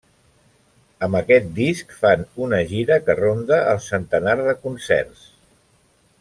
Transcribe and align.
Amb 1.07 1.17
aquest 1.19 1.51
disc 1.59 1.93
fan 1.99 2.23
una 2.47 2.61
gira 2.73 2.99
que 3.09 3.17
ronda 3.21 3.61
el 3.75 3.83
centenar 3.91 4.37
de 4.49 4.57
concerts. 4.65 5.25